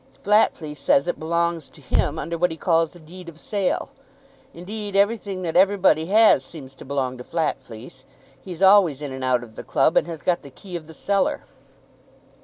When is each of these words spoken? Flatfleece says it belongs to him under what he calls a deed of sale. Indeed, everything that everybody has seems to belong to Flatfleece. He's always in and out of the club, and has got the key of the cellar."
Flatfleece 0.23 0.79
says 0.79 1.07
it 1.07 1.19
belongs 1.19 1.69
to 1.69 1.79
him 1.79 2.17
under 2.17 2.35
what 2.35 2.49
he 2.49 2.57
calls 2.57 2.95
a 2.95 2.99
deed 2.99 3.29
of 3.29 3.39
sale. 3.39 3.91
Indeed, 4.51 4.95
everything 4.95 5.43
that 5.43 5.55
everybody 5.55 6.07
has 6.07 6.43
seems 6.43 6.73
to 6.77 6.85
belong 6.85 7.19
to 7.19 7.23
Flatfleece. 7.23 8.03
He's 8.43 8.63
always 8.63 8.99
in 9.03 9.11
and 9.13 9.23
out 9.23 9.43
of 9.43 9.55
the 9.55 9.63
club, 9.63 9.95
and 9.95 10.07
has 10.07 10.23
got 10.23 10.41
the 10.41 10.49
key 10.49 10.75
of 10.75 10.87
the 10.87 10.95
cellar." 10.95 11.41